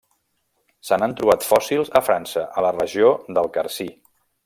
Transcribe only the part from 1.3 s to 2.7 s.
fòssils a França, a